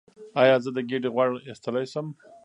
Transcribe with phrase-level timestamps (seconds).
[0.41, 2.07] ایا زه د ګیډې غوړ ایستلی شم؟